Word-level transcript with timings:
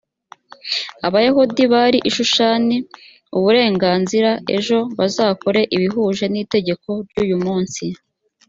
abayahudi 1.07 1.63
bari 1.73 1.97
i 2.09 2.11
shushani 2.15 2.75
uburenganzira 3.37 4.31
ejo 4.57 4.77
bazakore 4.97 5.61
ibihuje 5.75 6.25
n 6.33 6.35
itegeko 6.43 6.89
ry 7.09 7.17
uyu 7.25 7.37
munsi 7.45 7.83